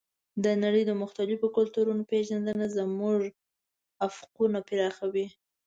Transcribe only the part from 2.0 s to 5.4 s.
پېژندنه زموږ افقونه پراخوي.